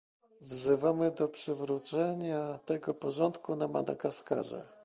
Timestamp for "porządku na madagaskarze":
2.93-4.65